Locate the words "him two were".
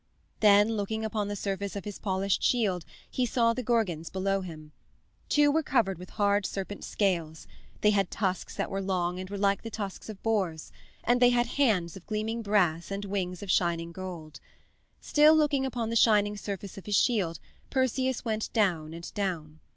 4.41-5.61